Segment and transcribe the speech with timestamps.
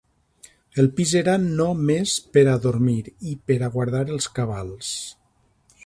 [0.83, 2.97] El pis era no més pera dormir
[3.33, 4.95] i pera guardar els cabals: